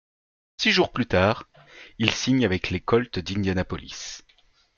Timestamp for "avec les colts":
2.43-3.19